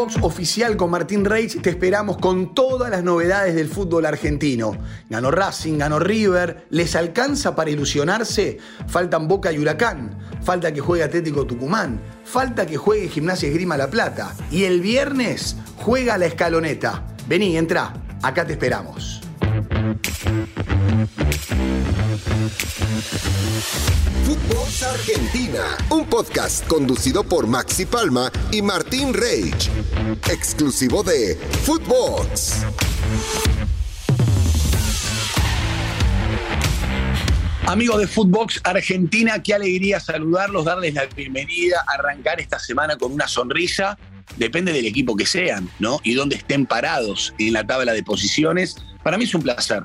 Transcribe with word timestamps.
Oficial 0.00 0.78
con 0.78 0.90
Martín 0.90 1.26
Reich 1.26 1.60
te 1.60 1.68
esperamos 1.68 2.16
con 2.16 2.54
todas 2.54 2.90
las 2.90 3.04
novedades 3.04 3.54
del 3.54 3.68
fútbol 3.68 4.06
argentino. 4.06 4.78
Ganó 5.10 5.30
Racing, 5.30 5.76
ganó 5.76 5.98
River, 5.98 6.64
¿les 6.70 6.96
alcanza 6.96 7.54
para 7.54 7.70
ilusionarse? 7.70 8.56
Faltan 8.86 9.28
Boca 9.28 9.52
y 9.52 9.58
Huracán, 9.58 10.18
falta 10.42 10.72
que 10.72 10.80
juegue 10.80 11.04
Atlético 11.04 11.46
Tucumán, 11.46 12.00
falta 12.24 12.64
que 12.64 12.78
juegue 12.78 13.08
Gimnasia 13.08 13.50
Esgrima 13.50 13.76
La 13.76 13.90
Plata 13.90 14.34
y 14.50 14.64
el 14.64 14.80
viernes 14.80 15.56
juega 15.76 16.16
la 16.16 16.26
escaloneta. 16.26 17.06
Vení, 17.28 17.58
entra, 17.58 17.92
acá 18.22 18.46
te 18.46 18.52
esperamos. 18.52 19.20
Footbox 24.24 24.82
Argentina, 24.82 25.76
podcast 26.20 26.66
conducido 26.66 27.24
por 27.24 27.46
Maxi 27.46 27.86
Palma 27.86 28.30
y 28.52 28.60
Martín 28.60 29.14
Reich, 29.14 29.70
exclusivo 30.30 31.02
de 31.02 31.34
Footbox. 31.64 32.66
Amigos 37.66 38.00
de 38.00 38.06
Footbox 38.06 38.60
Argentina, 38.64 39.42
qué 39.42 39.54
alegría 39.54 39.98
saludarlos, 39.98 40.66
darles 40.66 40.92
la 40.92 41.06
bienvenida, 41.06 41.82
arrancar 41.86 42.38
esta 42.38 42.58
semana 42.58 42.98
con 42.98 43.12
una 43.12 43.26
sonrisa. 43.26 43.96
Depende 44.36 44.74
del 44.74 44.84
equipo 44.84 45.16
que 45.16 45.24
sean, 45.24 45.70
¿no? 45.78 46.00
Y 46.04 46.12
dónde 46.12 46.36
estén 46.36 46.66
parados 46.66 47.32
en 47.38 47.54
la 47.54 47.66
tabla 47.66 47.94
de 47.94 48.02
posiciones. 48.02 48.76
Para 49.02 49.16
mí 49.16 49.24
es 49.24 49.34
un 49.34 49.42
placer, 49.42 49.84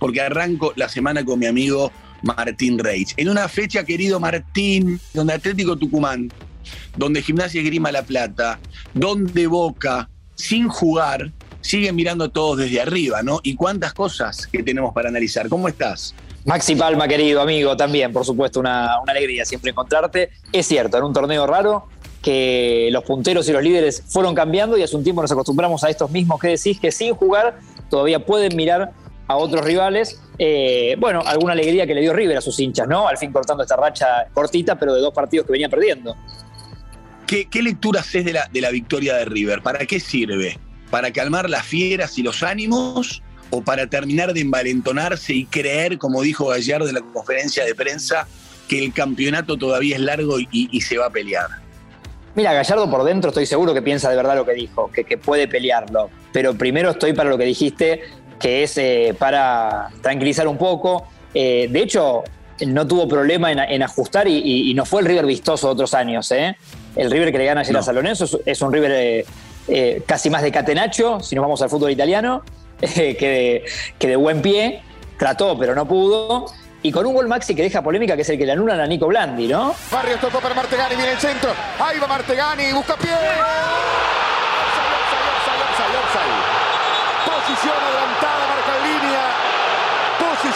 porque 0.00 0.20
arranco 0.20 0.72
la 0.74 0.88
semana 0.88 1.24
con 1.24 1.38
mi 1.38 1.46
amigo 1.46 1.92
Martín 2.26 2.78
Reich. 2.78 3.14
En 3.16 3.28
una 3.28 3.48
fecha, 3.48 3.84
querido 3.84 4.20
Martín, 4.20 5.00
donde 5.14 5.34
Atlético 5.34 5.76
Tucumán, 5.76 6.30
donde 6.96 7.22
Gimnasia 7.22 7.62
Grima 7.62 7.92
La 7.92 8.02
Plata, 8.02 8.58
donde 8.92 9.46
Boca, 9.46 10.08
sin 10.34 10.68
jugar, 10.68 11.32
siguen 11.60 11.96
mirando 11.96 12.30
todos 12.30 12.58
desde 12.58 12.80
arriba, 12.80 13.22
¿no? 13.22 13.40
Y 13.42 13.54
cuántas 13.54 13.94
cosas 13.94 14.46
que 14.46 14.62
tenemos 14.62 14.92
para 14.92 15.08
analizar. 15.08 15.48
¿Cómo 15.48 15.68
estás? 15.68 16.14
Maxi 16.44 16.76
Palma, 16.76 17.08
querido 17.08 17.40
amigo, 17.40 17.76
también, 17.76 18.12
por 18.12 18.24
supuesto, 18.24 18.60
una, 18.60 19.00
una 19.00 19.12
alegría 19.12 19.44
siempre 19.44 19.70
encontrarte. 19.70 20.30
Es 20.52 20.66
cierto, 20.66 20.96
en 20.98 21.04
un 21.04 21.12
torneo 21.12 21.46
raro, 21.46 21.88
que 22.22 22.88
los 22.90 23.04
punteros 23.04 23.48
y 23.48 23.52
los 23.52 23.62
líderes 23.62 24.02
fueron 24.08 24.34
cambiando 24.34 24.76
y 24.76 24.82
hace 24.82 24.96
un 24.96 25.04
tiempo 25.04 25.22
nos 25.22 25.30
acostumbramos 25.30 25.84
a 25.84 25.90
estos 25.90 26.10
mismos 26.10 26.40
que 26.40 26.48
decís 26.48 26.80
que 26.80 26.90
sin 26.90 27.14
jugar 27.14 27.58
todavía 27.88 28.24
pueden 28.24 28.56
mirar 28.56 28.92
a 29.28 29.36
otros 29.36 29.64
rivales. 29.64 30.20
Eh, 30.38 30.96
bueno, 30.98 31.22
alguna 31.24 31.52
alegría 31.52 31.86
que 31.86 31.94
le 31.94 32.00
dio 32.00 32.12
River 32.12 32.36
a 32.36 32.40
sus 32.40 32.58
hinchas, 32.60 32.86
¿no? 32.88 33.08
Al 33.08 33.18
fin 33.18 33.32
cortando 33.32 33.62
esta 33.62 33.76
racha 33.76 34.26
cortita, 34.32 34.78
pero 34.78 34.94
de 34.94 35.00
dos 35.00 35.12
partidos 35.12 35.46
que 35.46 35.52
venía 35.52 35.68
perdiendo. 35.68 36.14
¿Qué, 37.26 37.48
lectura 37.60 38.00
haces 38.00 38.24
de 38.24 38.32
la, 38.32 38.48
de 38.52 38.60
la 38.60 38.70
victoria 38.70 39.16
de 39.16 39.24
River? 39.24 39.60
¿Para 39.60 39.84
qué 39.84 39.98
sirve? 39.98 40.58
¿Para 40.90 41.12
calmar 41.12 41.50
las 41.50 41.66
fieras 41.66 42.16
y 42.18 42.22
los 42.22 42.42
ánimos? 42.44 43.22
¿O 43.50 43.62
para 43.62 43.88
terminar 43.88 44.32
de 44.32 44.40
envalentonarse 44.40 45.34
y 45.34 45.44
creer, 45.46 45.98
como 45.98 46.22
dijo 46.22 46.46
Gallardo 46.46 46.88
en 46.88 46.94
la 46.94 47.00
conferencia 47.00 47.64
de 47.64 47.74
prensa, 47.74 48.28
que 48.68 48.84
el 48.84 48.92
campeonato 48.92 49.56
todavía 49.56 49.96
es 49.96 50.02
largo 50.02 50.38
y, 50.38 50.80
se 50.80 50.98
va 50.98 51.06
a 51.06 51.10
pelear? 51.10 51.48
Mira, 52.36 52.52
Gallardo 52.52 52.88
por 52.88 53.02
dentro 53.02 53.30
estoy 53.30 53.46
seguro 53.46 53.74
que 53.74 53.82
piensa 53.82 54.08
de 54.10 54.16
verdad 54.16 54.36
lo 54.36 54.44
que 54.44 54.52
dijo, 54.52 54.90
que, 54.92 55.04
que 55.04 55.16
puede 55.16 55.48
pelearlo. 55.48 56.10
Pero 56.32 56.54
primero 56.54 56.90
estoy 56.90 57.12
para 57.12 57.30
lo 57.30 57.38
que 57.38 57.44
dijiste, 57.44 58.02
que 58.38 58.62
es 58.62 58.76
eh, 58.78 59.14
para 59.18 59.88
tranquilizar 60.02 60.46
un 60.48 60.58
poco. 60.58 61.06
Eh, 61.34 61.68
de 61.70 61.82
hecho, 61.82 62.24
no 62.66 62.86
tuvo 62.86 63.06
problema 63.06 63.52
en, 63.52 63.82
ajustar 63.82 64.26
y, 64.28 64.72
no 64.74 64.86
fue 64.86 65.02
el 65.02 65.06
River 65.06 65.26
vistoso 65.26 65.68
de 65.68 65.72
otros 65.74 65.94
años. 65.94 66.30
¿eh? 66.32 66.56
El 66.94 67.10
River 67.10 67.32
que 67.32 67.38
le 67.38 67.44
gana 67.44 67.60
ayer 67.60 67.76
a 67.76 67.82
San 67.82 68.06
es, 68.06 68.62
un 68.62 68.72
River 68.72 69.24
casi 70.06 70.30
más 70.30 70.42
de 70.42 70.52
catenacho, 70.52 71.20
si 71.20 71.34
nos 71.34 71.42
vamos 71.42 71.60
al 71.62 71.68
fútbol 71.68 71.90
italiano, 71.90 72.42
que, 72.80 73.64
de, 73.98 74.16
buen 74.16 74.40
pie. 74.42 74.82
Trató, 75.18 75.58
pero 75.58 75.74
no 75.74 75.86
pudo. 75.86 76.46
Y 76.82 76.92
con 76.92 77.06
un 77.06 77.14
gol 77.14 77.26
Maxi 77.26 77.54
que 77.54 77.62
deja 77.62 77.82
polémica, 77.82 78.14
que 78.16 78.22
es 78.22 78.28
el 78.28 78.38
que 78.38 78.46
le 78.46 78.52
anulan 78.52 78.78
a 78.80 78.86
Nico 78.86 79.06
Blandi, 79.06 79.48
¿no? 79.48 79.74
Barrios 79.90 80.20
tocó 80.20 80.40
para 80.40 80.54
Martegani, 80.54 80.94
viene 80.94 81.12
el 81.12 81.18
centro. 81.18 81.50
Ahí 81.80 81.98
va 81.98 82.06
Martegani, 82.06 82.72
busca 82.72 82.96
pie. 82.96 83.10
Posición 87.46 87.74
adelantada, 87.78 88.42
marca 88.48 88.74
línea. 88.82 89.22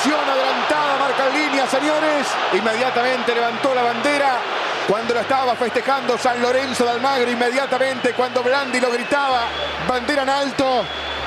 Posición 0.00 0.26
adelantada, 0.26 0.98
marca 0.98 1.28
línea, 1.28 1.66
señores. 1.66 2.26
Inmediatamente 2.54 3.34
levantó 3.34 3.74
la 3.74 3.82
bandera. 3.82 4.38
Cuando 4.88 5.12
lo 5.12 5.20
estaba 5.20 5.54
festejando 5.54 6.16
San 6.16 6.40
Lorenzo 6.40 6.84
de 6.84 6.90
Almagro, 6.92 7.30
inmediatamente 7.30 8.14
cuando 8.14 8.42
Blandi 8.42 8.80
lo 8.80 8.90
gritaba, 8.90 9.42
bandera 9.86 10.22
en 10.22 10.28
alto. 10.30 10.84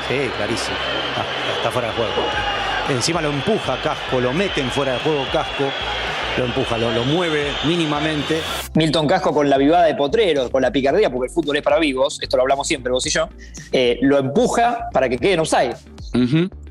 Sí, 0.08 0.28
clarísimo. 0.36 0.76
Ah, 1.16 1.56
está 1.56 1.70
fuera 1.70 1.90
de 1.90 1.94
juego. 1.94 2.12
Encima 2.90 3.22
lo 3.22 3.30
empuja 3.30 3.80
Casco, 3.84 4.20
lo 4.20 4.34
meten 4.34 4.72
fuera 4.72 4.94
de 4.94 5.00
juego 5.02 5.28
Casco 5.32 5.66
lo 6.38 6.46
empuja, 6.46 6.78
lo, 6.78 7.04
mueve 7.04 7.52
mínimamente. 7.66 8.42
Milton 8.74 9.08
Casco 9.08 9.34
con 9.34 9.50
la 9.50 9.58
vivada 9.58 9.86
de 9.86 9.94
Potrero, 9.94 10.50
con 10.50 10.64
la 10.64 10.72
picardía, 10.72 11.12
porque 11.12 11.28
el 11.28 11.32
fútbol 11.32 11.58
es 11.58 11.62
para 11.62 11.78
vivos, 11.78 12.20
esto 12.22 12.38
lo 12.38 12.44
hablamos 12.44 12.68
siempre 12.68 12.92
vos 12.92 13.06
y 13.06 13.12
yo, 13.12 13.30
eh, 13.72 14.00
lo 14.02 14.18
empuja 14.18 14.90
para 14.92 15.08
que 15.10 15.18
quede 15.18 15.34
en 15.34 15.40
offside. 15.42 15.76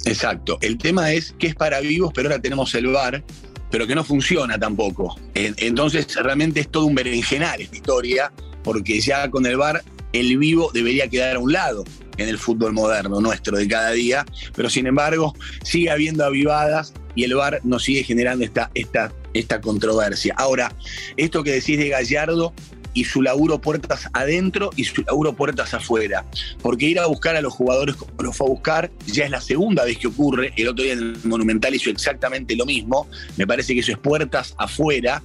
Exacto. 0.04 0.58
El 0.60 0.78
tema 0.78 1.12
es 1.12 1.34
que 1.38 1.48
es 1.48 1.54
para 1.54 1.80
vivos, 1.80 2.12
pero 2.14 2.28
ahora 2.28 2.40
tenemos 2.40 2.74
el 2.74 2.86
VAR, 2.88 3.22
pero 3.70 3.86
que 3.86 3.94
no 3.94 4.04
funciona 4.04 4.58
tampoco. 4.58 5.18
Entonces, 5.34 6.14
realmente 6.16 6.60
es 6.60 6.68
todo 6.68 6.86
un 6.86 6.94
berenjenal 6.94 7.60
esta 7.60 7.76
historia, 7.76 8.32
porque 8.62 9.00
ya 9.00 9.30
con 9.30 9.46
el 9.46 9.56
VAR 9.56 9.82
el 10.12 10.36
vivo 10.36 10.70
debería 10.72 11.08
quedar 11.08 11.36
a 11.36 11.38
un 11.38 11.52
lado 11.52 11.84
en 12.18 12.28
el 12.28 12.38
fútbol 12.38 12.72
moderno 12.72 13.20
nuestro 13.20 13.56
de 13.56 13.66
cada 13.66 13.90
día, 13.92 14.26
pero 14.54 14.68
sin 14.68 14.86
embargo 14.86 15.34
sigue 15.64 15.90
habiendo 15.90 16.24
avivadas 16.24 16.92
y 17.14 17.24
el 17.24 17.34
VAR 17.34 17.60
nos 17.64 17.84
sigue 17.84 18.04
generando 18.04 18.44
esta, 18.44 18.70
esta, 18.74 19.12
esta 19.32 19.60
controversia. 19.60 20.34
Ahora, 20.36 20.74
esto 21.16 21.42
que 21.42 21.52
decís 21.52 21.78
de 21.78 21.88
Gallardo 21.88 22.52
y 22.94 23.04
su 23.04 23.22
laburo 23.22 23.60
puertas 23.60 24.08
adentro 24.12 24.70
y 24.76 24.84
su 24.84 25.02
laburo 25.02 25.34
puertas 25.34 25.74
afuera. 25.74 26.24
Porque 26.60 26.86
ir 26.86 26.98
a 26.98 27.06
buscar 27.06 27.36
a 27.36 27.40
los 27.40 27.52
jugadores 27.52 27.96
como 27.96 28.12
los 28.22 28.36
fue 28.36 28.46
a 28.46 28.50
buscar 28.50 28.90
ya 29.06 29.24
es 29.24 29.30
la 29.30 29.40
segunda 29.40 29.84
vez 29.84 29.98
que 29.98 30.08
ocurre. 30.08 30.52
El 30.56 30.68
otro 30.68 30.84
día 30.84 30.94
en 30.94 30.98
el 30.98 31.18
Monumental 31.24 31.74
hizo 31.74 31.90
exactamente 31.90 32.56
lo 32.56 32.66
mismo. 32.66 33.08
Me 33.36 33.46
parece 33.46 33.74
que 33.74 33.80
eso 33.80 33.92
es 33.92 33.98
puertas 33.98 34.54
afuera 34.58 35.22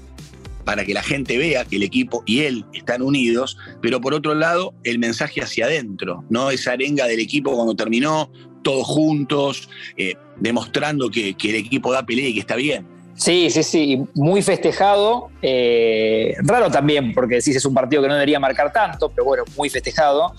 para 0.68 0.84
que 0.84 0.94
la 0.94 1.02
gente 1.02 1.38
vea 1.38 1.64
que 1.64 1.78
el 1.78 1.84
equipo 1.84 2.24
y 2.26 2.42
él 2.42 2.66
están 2.74 3.02
unidos, 3.02 3.58
pero 3.82 4.02
por 4.02 4.14
otro 4.14 4.36
lado, 4.36 4.74
el 4.84 5.00
mensaje 5.00 5.42
hacia 5.42 5.64
adentro, 5.64 6.26
¿no? 6.30 6.52
Esa 6.52 6.74
arenga 6.74 7.08
del 7.08 7.22
equipo 7.22 7.56
cuando 7.56 7.74
terminó, 7.74 8.30
todos 8.64 8.86
juntos, 8.86 9.70
eh, 9.96 10.16
demostrando 10.42 11.10
que, 11.10 11.38
el 11.42 11.56
equipo 11.56 11.94
da 11.94 12.06
pelea 12.06 12.28
y 12.28 12.34
que 12.34 12.42
está 12.42 12.58
bien. 12.58 12.86
Sí, 13.18 13.50
sí, 13.50 13.64
sí, 13.64 14.04
muy 14.14 14.44
festejado, 14.44 15.30
eh, 15.42 16.36
raro 16.44 16.70
también, 16.70 17.14
porque 17.14 17.36
decís 17.36 17.56
es 17.56 17.66
un 17.66 17.74
partido 17.74 18.04
que 18.04 18.08
no 18.08 18.14
debería 18.14 18.40
marcar 18.40 18.72
tanto, 18.72 19.10
pero 19.10 19.26
bueno, 19.26 19.44
muy 19.58 19.70
festejado. 19.70 20.34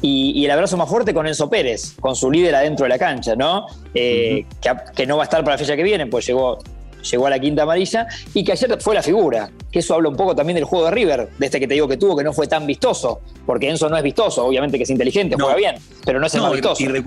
Y, 0.00 0.44
el 0.44 0.50
abrazo 0.50 0.76
más 0.76 0.88
fuerte 0.88 1.14
con 1.14 1.28
Enzo 1.28 1.48
Pérez, 1.48 1.94
con 2.00 2.16
su 2.16 2.30
líder 2.30 2.56
adentro 2.56 2.84
de 2.84 2.88
la 2.88 2.98
cancha, 2.98 3.36
¿no? 3.36 3.66
Eh, 3.94 4.46
que, 4.60 4.72
que, 4.96 5.06
no 5.06 5.16
va 5.16 5.22
a 5.22 5.26
estar 5.26 5.44
para 5.44 5.54
la 5.54 5.58
fecha 5.58 5.76
que 5.76 5.84
viene, 5.84 6.06
pues 6.06 6.26
llegó 6.26 6.58
llegó 7.02 7.26
a 7.26 7.30
la 7.30 7.38
quinta 7.38 7.62
amarilla 7.62 8.06
y 8.32 8.44
que 8.44 8.52
ayer 8.52 8.80
fue 8.80 8.94
la 8.94 9.02
figura. 9.02 9.50
Que 9.70 9.80
eso 9.80 9.94
habla 9.94 10.08
un 10.08 10.16
poco 10.16 10.34
también 10.34 10.56
del 10.56 10.64
juego 10.64 10.86
de 10.86 10.90
River, 10.92 11.28
de 11.38 11.46
este 11.46 11.60
que 11.60 11.66
te 11.66 11.74
digo 11.74 11.88
que 11.88 11.96
tuvo, 11.96 12.16
que 12.16 12.24
no 12.24 12.32
fue 12.32 12.46
tan 12.46 12.66
vistoso, 12.66 13.20
porque 13.46 13.68
Enzo 13.68 13.88
no 13.88 13.96
es 13.96 14.02
vistoso, 14.02 14.44
obviamente 14.44 14.76
que 14.76 14.84
es 14.84 14.90
inteligente, 14.90 15.36
juega 15.38 15.56
bien, 15.56 15.74
pero 16.04 16.20
no 16.20 16.26
es 16.26 16.34
el 16.34 16.42
más 16.42 16.52
vistoso. 16.52 16.82
Y, 16.82 17.04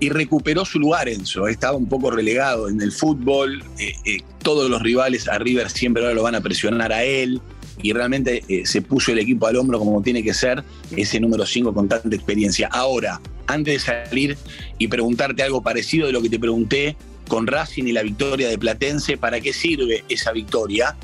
recuperó 0.00 0.64
su 0.64 0.78
lugar 0.78 1.08
Enzo, 1.08 1.48
estaba 1.48 1.76
un 1.76 1.88
poco 1.88 2.10
relegado 2.10 2.68
en 2.68 2.80
el 2.80 2.92
fútbol, 2.92 3.62
eh, 3.78 3.94
eh, 4.04 4.18
todos 4.42 4.68
los 4.68 4.82
rivales 4.82 5.28
a 5.28 5.38
River 5.38 5.70
siempre 5.70 6.02
ahora 6.02 6.14
lo 6.14 6.22
van 6.22 6.34
a 6.34 6.40
presionar 6.40 6.92
a 6.92 7.04
él, 7.04 7.40
y 7.82 7.92
realmente 7.92 8.42
eh, 8.48 8.66
se 8.66 8.82
puso 8.82 9.12
el 9.12 9.18
equipo 9.18 9.46
al 9.46 9.56
hombro 9.56 9.78
como 9.78 10.02
tiene 10.02 10.22
que 10.22 10.34
ser 10.34 10.62
ese 10.96 11.20
número 11.20 11.44
5 11.44 11.74
con 11.74 11.88
tanta 11.88 12.14
experiencia. 12.14 12.68
Ahora, 12.72 13.20
antes 13.46 13.74
de 13.74 13.80
salir 13.80 14.38
y 14.78 14.88
preguntarte 14.88 15.42
algo 15.42 15.62
parecido 15.62 16.06
de 16.06 16.12
lo 16.12 16.22
que 16.22 16.30
te 16.30 16.38
pregunté 16.38 16.96
con 17.28 17.46
Racing 17.46 17.84
y 17.84 17.92
la 17.92 18.02
victoria 18.02 18.48
de 18.48 18.58
Platense, 18.58 19.16
¿para 19.16 19.40
qué 19.40 19.52
sirve 19.52 20.04
esa 20.08 20.32
victoria? 20.32 20.96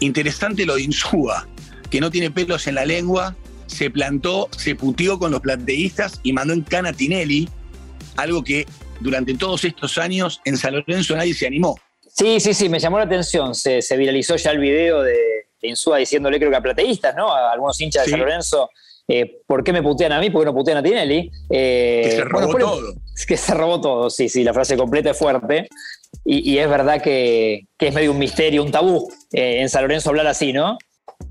Interesante 0.00 0.66
lo 0.66 0.74
de 0.74 0.82
Insúa, 0.82 1.46
que 1.90 2.00
no 2.00 2.10
tiene 2.10 2.30
pelos 2.30 2.66
en 2.66 2.74
la 2.74 2.84
lengua, 2.84 3.36
se 3.66 3.90
plantó, 3.90 4.48
se 4.56 4.74
putió 4.74 5.18
con 5.18 5.30
los 5.30 5.40
planteístas 5.40 6.20
y 6.22 6.32
mandó 6.32 6.54
en 6.54 6.62
cana 6.62 6.92
Tinelli, 6.92 7.48
algo 8.16 8.42
que 8.42 8.66
durante 9.00 9.34
todos 9.34 9.64
estos 9.64 9.98
años 9.98 10.40
en 10.44 10.56
San 10.56 10.74
Lorenzo 10.74 11.16
nadie 11.16 11.34
se 11.34 11.46
animó. 11.46 11.78
Sí, 12.08 12.40
sí, 12.40 12.52
sí, 12.54 12.68
me 12.68 12.78
llamó 12.78 12.98
la 12.98 13.04
atención. 13.04 13.54
Se, 13.54 13.80
viralizó 13.96 14.36
ya 14.36 14.50
el 14.50 14.58
video 14.58 15.02
de, 15.02 15.16
Insúa 15.62 15.98
diciéndole, 15.98 16.38
creo 16.38 16.50
que 16.50 16.56
a 16.56 16.60
plateístas, 16.60 17.14
¿no? 17.14 17.32
A 17.32 17.52
algunos 17.52 17.80
hinchas 17.80 18.04
de 18.04 18.10
San 18.10 18.20
Lorenzo 18.20 18.68
eh, 19.08 19.42
¿Por 19.46 19.64
qué 19.64 19.72
me 19.72 19.82
putean 19.82 20.12
a 20.12 20.20
mí? 20.20 20.30
¿Por 20.30 20.42
qué 20.42 20.46
no 20.46 20.54
putean 20.54 20.78
a 20.78 20.82
Tinelli? 20.82 21.30
Eh, 21.50 22.02
que 22.04 22.10
se 22.12 22.24
robó 22.24 22.56
todo. 22.56 22.94
Que 23.26 23.36
se 23.36 23.54
robó 23.54 23.80
todo, 23.80 24.10
sí, 24.10 24.28
sí, 24.30 24.42
la 24.42 24.54
frase 24.54 24.76
completa 24.76 25.10
es 25.10 25.18
fuerte. 25.18 25.68
Y, 26.24 26.56
es 26.58 26.68
verdad 26.68 27.02
que, 27.02 27.66
es 27.78 27.94
medio 27.94 28.12
un 28.12 28.18
misterio, 28.18 28.62
un 28.62 28.70
tabú 28.70 29.08
eh, 29.32 29.60
en 29.60 29.68
San 29.68 29.82
Lorenzo 29.82 30.10
hablar 30.10 30.26
así, 30.26 30.52
¿no? 30.52 30.78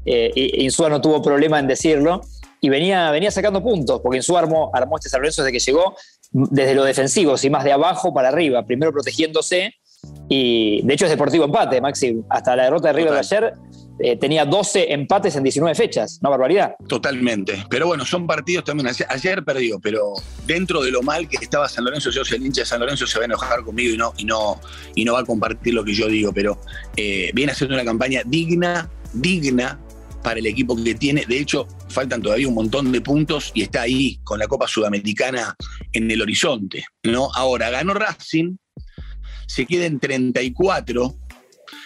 Insúa 0.05 0.89
no 0.89 1.01
tuvo 1.01 1.21
problema 1.21 1.59
en 1.59 1.67
decirlo. 1.67 2.21
y 2.61 2.69
venía, 2.69 3.09
venía 3.09 3.31
sacando 3.31 3.63
puntos, 3.63 3.99
porque 4.01 4.17
en 4.17 4.23
su 4.23 4.37
armo 4.37 4.69
armó 4.73 4.97
este 4.97 5.09
San 5.09 5.21
Lorenzo 5.21 5.43
desde 5.43 5.53
que 5.53 5.59
llegó, 5.59 5.95
desde 6.31 6.75
lo 6.75 6.83
defensivo, 6.83 7.35
y 7.41 7.49
más 7.49 7.63
de 7.63 7.73
abajo 7.73 8.13
para 8.13 8.29
arriba, 8.29 8.65
primero 8.65 8.91
protegiéndose, 8.91 9.75
y 10.29 10.81
de 10.83 10.93
hecho 10.93 11.05
es 11.05 11.11
deportivo 11.11 11.45
empate, 11.45 11.79
Maxi. 11.81 12.21
Hasta 12.29 12.55
la 12.55 12.63
derrota 12.63 12.87
de 12.87 12.93
River 12.93 13.13
de 13.13 13.19
ayer 13.19 13.53
eh, 13.99 14.17
tenía 14.17 14.45
12 14.45 14.91
empates 14.93 15.35
en 15.35 15.43
19 15.43 15.75
fechas, 15.75 16.19
una 16.21 16.31
barbaridad. 16.31 16.75
Totalmente. 16.87 17.65
Pero 17.69 17.87
bueno, 17.87 18.05
son 18.05 18.25
partidos 18.25 18.63
también. 18.63 18.89
Ayer, 19.09 19.43
perdió, 19.43 19.79
pero 19.79 20.13
dentro 20.47 20.81
de 20.81 20.91
lo 20.91 21.01
mal 21.01 21.27
que 21.27 21.37
estaba 21.37 21.67
San 21.69 21.83
Lorenzo, 21.83 22.09
yo 22.09 22.25
soy 22.25 22.37
el 22.37 22.45
hincha 22.45 22.61
de 22.61 22.65
San 22.65 22.79
Lorenzo, 22.79 23.05
se 23.05 23.19
va 23.19 23.23
a 23.23 23.25
enojar 23.25 23.63
conmigo 23.63 23.93
y 23.93 23.97
no, 23.97 24.13
y 24.17 24.25
no, 24.25 24.59
y 24.95 25.05
no 25.05 25.13
va 25.13 25.19
a 25.19 25.25
compartir 25.25 25.73
lo 25.73 25.83
que 25.83 25.93
yo 25.93 26.07
digo, 26.07 26.31
pero 26.33 26.59
eh, 26.95 27.29
viene 27.33 27.51
haciendo 27.51 27.75
una 27.75 27.85
campaña 27.85 28.21
digna, 28.25 28.89
digna 29.13 29.79
para 30.21 30.39
el 30.39 30.45
equipo 30.45 30.75
que 30.75 30.95
tiene. 30.95 31.25
De 31.25 31.39
hecho, 31.39 31.67
faltan 31.89 32.21
todavía 32.21 32.47
un 32.47 32.55
montón 32.55 32.91
de 32.91 33.01
puntos 33.01 33.51
y 33.53 33.63
está 33.63 33.83
ahí 33.83 34.19
con 34.23 34.39
la 34.39 34.47
Copa 34.47 34.67
Sudamericana 34.67 35.55
en 35.93 36.09
el 36.09 36.21
horizonte. 36.21 36.85
¿no? 37.03 37.29
Ahora, 37.33 37.69
ganó 37.69 37.93
Racing, 37.93 38.55
se 39.47 39.65
queda 39.65 39.85
en 39.85 39.99
34. 39.99 41.15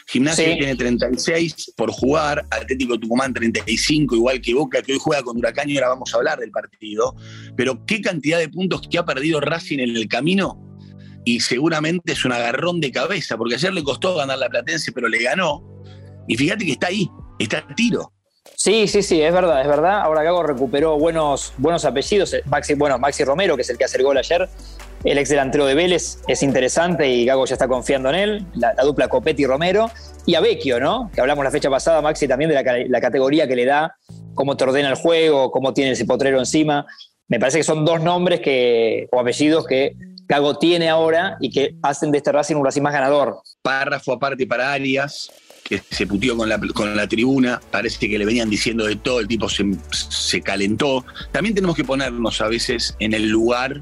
Gimnasia 0.07 0.55
tiene 0.55 0.75
36 0.75 1.73
por 1.75 1.91
jugar, 1.91 2.45
Atlético 2.51 2.99
Tucumán 2.99 3.33
35, 3.33 4.15
igual 4.15 4.39
que 4.39 4.53
Boca, 4.53 4.81
que 4.83 4.93
hoy 4.93 4.99
juega 5.01 5.23
con 5.23 5.38
Huracán 5.38 5.67
y 5.67 5.77
ahora 5.77 5.89
vamos 5.89 6.13
a 6.13 6.17
hablar 6.17 6.39
del 6.39 6.51
partido. 6.51 7.15
Pero 7.57 7.85
qué 7.88 8.01
cantidad 8.01 8.38
de 8.38 8.49
puntos 8.49 8.88
que 8.88 8.99
ha 8.99 9.05
perdido 9.05 9.39
Racing 9.39 9.79
en 9.79 9.95
el 9.95 10.07
camino 10.07 10.61
y 11.25 11.39
seguramente 11.39 12.13
es 12.13 12.23
un 12.23 12.31
agarrón 12.31 12.79
de 12.79 12.91
cabeza, 12.91 13.35
porque 13.35 13.55
ayer 13.55 13.73
le 13.73 13.83
costó 13.83 14.15
ganar 14.15 14.38
la 14.38 14.47
Platense, 14.47 14.91
pero 14.91 15.09
le 15.09 15.21
ganó. 15.23 15.63
Y 16.27 16.38
fíjate 16.38 16.65
que 16.65 16.73
está 16.73 16.88
ahí, 16.88 17.09
está 17.39 17.57
a 17.57 17.75
tiro. 17.75 18.13
Sí, 18.53 18.88
sí, 18.88 19.03
sí, 19.03 19.21
es 19.21 19.33
verdad, 19.33 19.62
es 19.62 19.68
verdad. 19.68 20.01
Ahora 20.01 20.24
Gago 20.24 20.44
recuperó 20.44 20.97
buenos, 20.97 21.53
buenos 21.57 21.86
apellidos. 21.86 22.36
Maxi, 22.45 22.74
bueno, 22.74 22.97
Maxi 22.97 23.24
Romero, 23.24 23.56
que 23.56 23.62
es 23.63 23.69
el 23.69 23.77
que 23.77 23.86
hace 23.86 23.97
el 23.97 24.03
gol 24.03 24.18
ayer, 24.18 24.50
el 25.03 25.19
ex 25.19 25.30
delantero 25.30 25.68
de 25.68 25.75
Vélez 25.75 26.18
es 26.27 26.42
interesante 26.42 27.07
y 27.07 27.25
Gago 27.25 27.45
ya 27.45 27.53
está 27.53 27.68
confiando 27.68 28.09
en 28.09 28.15
él. 28.15 28.45
La, 28.56 28.74
dupla 28.74 29.07
Copetti-Romero. 29.07 29.92
Y 30.25 30.33
a 30.33 30.42
Vecchio, 30.42 30.80
¿no? 30.80 31.12
Que 31.13 31.21
hablamos 31.21 31.45
la 31.45 31.51
fecha 31.51 31.69
pasada, 31.69 32.01
Maxi, 32.01 32.27
también 32.27 32.50
de 32.50 32.88
la, 32.89 33.01
categoría 33.01 33.47
que 33.47 33.56
le 33.56 33.65
da, 33.65 33.95
cómo 34.33 34.57
te 34.57 34.63
ordena 34.63 34.89
el 34.89 34.95
juego, 34.95 35.51
cómo 35.51 35.71
tiene 35.74 35.91
ese 35.91 36.06
potrero 36.06 36.39
encima. 36.39 36.88
Me 37.27 37.39
parece 37.39 37.59
que 37.59 37.63
son 37.63 37.86
dos 37.86 38.01
nombres 38.01 38.39
que, 38.39 39.07
o 39.12 39.19
apellidos 39.19 39.68
que 39.68 39.95
Gago 40.27 40.57
tiene 40.57 40.89
ahora 40.89 41.38
y 41.39 41.51
que 41.51 41.75
hacen 41.83 42.12
de 42.12 42.18
este 42.18 42.31
Racing 42.31 42.56
un 42.56 42.65
Racing 42.65 42.81
más 42.81 42.94
ganador. 42.94 43.41
Párrafo 43.62 44.13
aparte 44.13 44.48
para 44.48 44.74
Arias, 44.74 45.31
que 45.65 45.81
se 45.89 46.06
putió 46.06 46.38
con 46.38 46.47
la, 46.47 46.59
con 46.59 46.95
la 46.95 47.07
tribuna, 47.07 47.59
parece 47.71 48.07
que 48.07 48.19
le 48.19 48.25
venían 48.25 48.51
diciendo 48.51 48.85
de 48.85 48.97
todo, 48.97 49.19
el 49.19 49.27
tipo 49.27 49.50
se, 49.50 49.65
se 49.91 50.39
calentó. 50.39 51.03
También 51.31 51.56
tenemos 51.56 51.75
que 51.75 51.83
ponernos 51.83 52.39
a 52.39 52.47
veces 52.47 52.95
en 53.00 53.15
el 53.15 53.29
lugar 53.29 53.81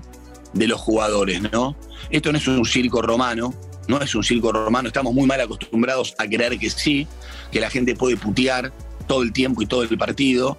de 0.54 0.68
los 0.68 0.80
jugadores, 0.80 1.42
¿no? 1.52 1.76
Esto 2.10 2.32
no 2.32 2.38
es 2.38 2.48
un 2.48 2.64
circo 2.66 3.02
romano, 3.02 3.54
no 3.90 4.00
es 4.00 4.16
un 4.16 4.24
circo 4.24 4.54
romano, 4.54 4.88
estamos 4.88 5.14
muy 5.14 5.28
mal 5.28 5.42
acostumbrados 5.42 6.16
a 6.20 6.26
creer 6.26 6.58
que 6.58 6.70
sí, 6.70 7.06
que 7.52 7.60
la 7.60 7.70
gente 7.70 7.96
puede 7.96 8.16
putear 8.16 8.72
todo 9.06 9.22
el 9.22 9.34
tiempo 9.34 9.62
y 9.62 9.66
todo 9.66 9.84
el 9.84 9.98
partido. 9.98 10.58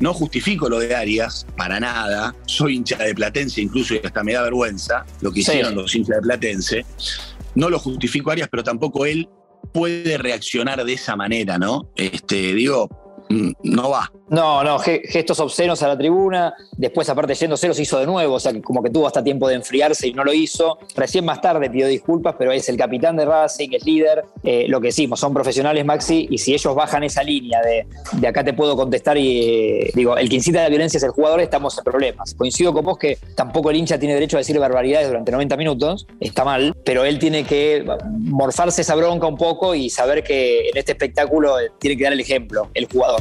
No 0.00 0.14
justifico 0.14 0.70
lo 0.70 0.78
de 0.78 0.94
Arias, 0.94 1.46
para 1.54 1.80
nada. 1.80 2.34
Soy 2.46 2.76
hincha 2.76 2.96
de 2.96 3.14
Platense, 3.14 3.60
incluso 3.60 3.94
y 3.94 4.00
hasta 4.02 4.24
me 4.24 4.32
da 4.32 4.42
vergüenza 4.42 5.04
lo 5.20 5.32
que 5.32 5.40
hicieron 5.40 5.74
los 5.74 5.94
hinchas 5.94 6.16
de 6.16 6.22
Platense. 6.22 6.86
No 7.54 7.68
lo 7.68 7.78
justifico 7.78 8.30
Arias, 8.30 8.48
pero 8.50 8.64
tampoco 8.64 9.04
él 9.04 9.28
puede 9.72 10.18
reaccionar 10.18 10.84
de 10.84 10.92
esa 10.92 11.16
manera, 11.16 11.58
¿no? 11.58 11.90
Este, 11.96 12.54
digo, 12.54 12.88
mm, 13.28 13.52
no 13.64 13.90
va. 13.90 14.12
No, 14.32 14.64
no, 14.64 14.78
gestos 14.78 15.38
obscenos 15.40 15.82
a 15.82 15.88
la 15.88 15.98
tribuna. 15.98 16.54
Después, 16.78 17.06
aparte, 17.10 17.34
yendo 17.34 17.54
cero, 17.58 17.74
se 17.74 17.82
hizo 17.82 17.98
de 17.98 18.06
nuevo. 18.06 18.36
O 18.36 18.40
sea, 18.40 18.58
como 18.62 18.82
que 18.82 18.88
tuvo 18.88 19.06
hasta 19.06 19.22
tiempo 19.22 19.46
de 19.46 19.56
enfriarse 19.56 20.08
y 20.08 20.14
no 20.14 20.24
lo 20.24 20.32
hizo. 20.32 20.78
Recién 20.96 21.26
más 21.26 21.42
tarde 21.42 21.68
pidió 21.68 21.86
disculpas, 21.86 22.36
pero 22.38 22.50
es 22.50 22.66
el 22.70 22.78
capitán 22.78 23.14
de 23.14 23.26
Racing, 23.26 23.68
es 23.72 23.84
líder. 23.84 24.24
Eh, 24.42 24.64
lo 24.68 24.80
que 24.80 24.86
decimos, 24.86 25.20
son 25.20 25.34
profesionales, 25.34 25.84
Maxi, 25.84 26.28
y 26.30 26.38
si 26.38 26.54
ellos 26.54 26.74
bajan 26.74 27.04
esa 27.04 27.22
línea 27.22 27.60
de, 27.60 27.86
de 28.12 28.26
acá 28.26 28.42
te 28.42 28.54
puedo 28.54 28.74
contestar 28.74 29.18
y 29.18 29.82
eh, 29.82 29.90
digo, 29.94 30.16
el 30.16 30.30
que 30.30 30.36
incita 30.36 30.62
la 30.62 30.70
violencia 30.70 30.96
es 30.96 31.04
el 31.04 31.10
jugador, 31.10 31.42
estamos 31.42 31.76
en 31.76 31.84
problemas. 31.84 32.34
Coincido 32.34 32.72
con 32.72 32.86
vos 32.86 32.96
que 32.96 33.18
tampoco 33.36 33.68
el 33.68 33.76
hincha 33.76 33.98
tiene 33.98 34.14
derecho 34.14 34.38
a 34.38 34.40
decir 34.40 34.58
barbaridades 34.58 35.08
durante 35.08 35.30
90 35.30 35.58
minutos, 35.58 36.06
está 36.20 36.42
mal, 36.42 36.74
pero 36.86 37.04
él 37.04 37.18
tiene 37.18 37.44
que 37.44 37.84
morfarse 38.18 38.80
esa 38.80 38.94
bronca 38.94 39.26
un 39.26 39.36
poco 39.36 39.74
y 39.74 39.90
saber 39.90 40.24
que 40.24 40.70
en 40.70 40.78
este 40.78 40.92
espectáculo 40.92 41.54
tiene 41.78 41.98
que 41.98 42.04
dar 42.04 42.14
el 42.14 42.20
ejemplo, 42.20 42.70
el 42.72 42.86
jugador. 42.86 43.20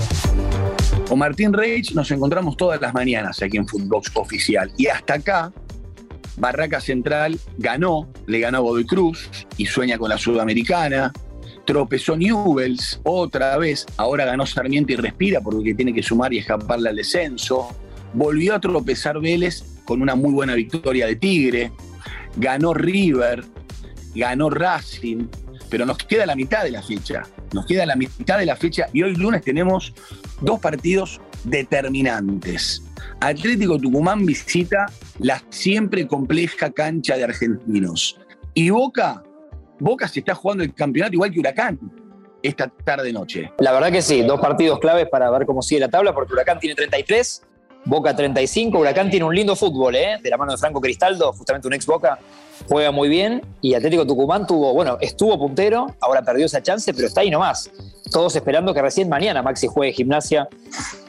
Con 1.11 1.19
Martín 1.19 1.51
Reich 1.51 1.91
nos 1.91 2.09
encontramos 2.11 2.55
todas 2.55 2.79
las 2.79 2.93
mañanas 2.93 3.41
aquí 3.41 3.57
en 3.57 3.67
Footbox 3.67 4.11
Oficial. 4.13 4.71
Y 4.77 4.87
hasta 4.87 5.15
acá, 5.15 5.51
Barraca 6.37 6.79
Central 6.79 7.37
ganó, 7.57 8.09
le 8.27 8.39
ganó 8.39 8.59
a 8.59 8.61
Godoy 8.61 8.85
Cruz 8.85 9.29
y 9.57 9.65
sueña 9.65 9.97
con 9.97 10.07
la 10.07 10.17
Sudamericana. 10.17 11.11
Tropezó 11.65 12.15
Newells 12.15 13.01
otra 13.03 13.57
vez, 13.57 13.85
ahora 13.97 14.23
ganó 14.23 14.45
Sarmiento 14.45 14.93
y 14.93 14.95
respira 14.95 15.41
porque 15.41 15.73
tiene 15.73 15.93
que 15.93 16.01
sumar 16.01 16.33
y 16.33 16.37
escaparle 16.37 16.87
al 16.87 16.95
descenso. 16.95 17.75
Volvió 18.13 18.55
a 18.55 18.61
tropezar 18.61 19.19
Vélez 19.19 19.65
con 19.83 20.01
una 20.01 20.15
muy 20.15 20.31
buena 20.31 20.55
victoria 20.55 21.07
de 21.07 21.17
Tigre. 21.17 21.73
Ganó 22.37 22.73
River, 22.73 23.43
ganó 24.15 24.49
Racing, 24.49 25.27
pero 25.71 25.85
nos 25.85 25.97
queda 25.99 26.25
la 26.25 26.35
mitad 26.35 26.63
de 26.65 26.71
la 26.71 26.83
fecha. 26.83 27.23
Nos 27.53 27.65
queda 27.65 27.85
la 27.85 27.95
mitad 27.95 28.37
de 28.37 28.45
la 28.45 28.57
fecha 28.57 28.87
y 28.91 29.01
hoy 29.01 29.15
lunes 29.15 29.41
tenemos 29.41 29.93
dos 30.41 30.59
partidos 30.59 31.21
determinantes. 31.45 32.83
Atlético 33.21 33.79
Tucumán 33.79 34.25
visita 34.25 34.85
la 35.19 35.41
siempre 35.49 36.05
compleja 36.05 36.71
cancha 36.71 37.15
de 37.15 37.23
argentinos. 37.23 38.19
Y 38.53 38.69
Boca, 38.69 39.23
Boca 39.79 40.09
se 40.09 40.19
está 40.19 40.35
jugando 40.35 40.63
el 40.63 40.73
campeonato 40.73 41.13
igual 41.13 41.31
que 41.31 41.39
Huracán 41.39 41.79
esta 42.43 42.67
tarde 42.67 43.13
noche. 43.13 43.53
La 43.59 43.71
verdad 43.71 43.91
que 43.91 44.01
sí, 44.01 44.23
dos 44.23 44.41
partidos 44.41 44.79
claves 44.79 45.07
para 45.09 45.29
ver 45.31 45.45
cómo 45.45 45.61
sigue 45.61 45.79
la 45.79 45.89
tabla, 45.89 46.13
porque 46.13 46.33
Huracán 46.33 46.59
tiene 46.59 46.75
33, 46.75 47.43
Boca 47.85 48.15
35, 48.15 48.77
Huracán 48.77 49.09
tiene 49.09 49.25
un 49.25 49.35
lindo 49.35 49.55
fútbol, 49.55 49.95
¿eh? 49.95 50.19
de 50.21 50.29
la 50.29 50.37
mano 50.37 50.51
de 50.51 50.57
Franco 50.57 50.79
Cristaldo, 50.79 51.33
justamente 51.33 51.67
un 51.67 51.73
ex 51.73 51.85
Boca, 51.85 52.19
juega 52.67 52.91
muy 52.91 53.09
bien, 53.09 53.41
y 53.61 53.73
Atlético 53.73 54.05
Tucumán 54.05 54.45
tuvo, 54.45 54.73
bueno, 54.73 54.97
estuvo 55.01 55.37
puntero, 55.39 55.87
ahora 55.99 56.21
perdió 56.21 56.45
esa 56.45 56.61
chance, 56.61 56.93
pero 56.93 57.07
está 57.07 57.21
ahí 57.21 57.31
nomás 57.31 57.71
todos 58.11 58.35
esperando 58.35 58.73
que 58.73 58.81
recién 58.81 59.09
mañana 59.09 59.41
Maxi 59.41 59.67
juegue 59.67 59.93
gimnasia, 59.93 60.47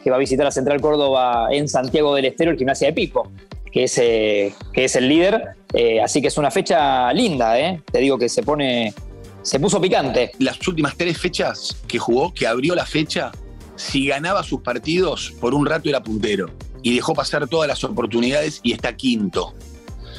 que 0.03 0.11
va 0.11 0.17
a 0.17 0.19
visitar 0.19 0.47
a 0.47 0.51
Central 0.51 0.81
Córdoba 0.81 1.49
en 1.51 1.69
Santiago 1.69 2.15
del 2.15 2.27
Estero, 2.27 2.53
el 2.53 2.57
gimnasia 2.57 2.89
de 2.89 2.95
Pipo, 2.95 3.31
que 3.71 3.85
es, 3.85 3.99
eh, 3.99 4.55
que 4.73 4.85
es 4.85 4.97
el 4.97 5.09
líder. 5.09 5.57
Eh, 5.75 6.01
así 6.01 6.23
que 6.23 6.29
es 6.29 6.39
una 6.39 6.51
fecha 6.51 7.13
linda, 7.13 7.59
¿eh? 7.59 7.83
te 7.91 7.99
digo 7.99 8.17
que 8.19 8.29
se 8.29 8.43
pone, 8.43 8.95
se 9.43 9.61
puso 9.61 9.81
picante. 9.81 10.31
Las 10.39 10.67
últimas 10.67 10.97
tres 10.97 11.19
fechas 11.19 11.77
que 11.87 11.99
jugó, 11.99 12.33
que 12.33 12.47
abrió 12.47 12.75
la 12.75 12.87
fecha, 12.87 13.33
si 13.77 14.07
ganaba 14.07 14.43
sus 14.43 14.63
partidos, 14.63 15.35
por 15.41 15.55
un 15.55 15.67
rato 15.67 15.89
era 15.89 16.03
puntero. 16.03 16.51
Y 16.83 16.95
dejó 16.95 17.15
pasar 17.15 17.47
todas 17.49 17.69
las 17.69 17.83
oportunidades 17.85 18.61
y 18.63 18.73
está 18.73 18.97
quinto. 18.97 19.55